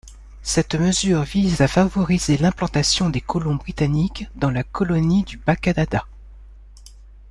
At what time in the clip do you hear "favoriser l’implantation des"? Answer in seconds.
1.67-3.21